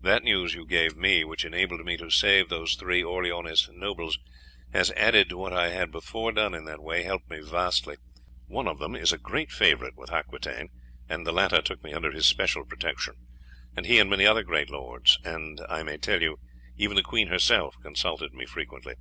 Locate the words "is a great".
8.94-9.50